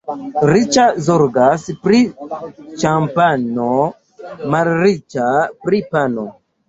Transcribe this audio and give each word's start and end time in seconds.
Riĉa 0.49 0.85
zorgas 1.07 1.65
pri 1.83 1.99
ĉampano, 2.85 3.69
malriĉa 4.55 5.29
pri 5.67 5.83
pano. 5.93 6.27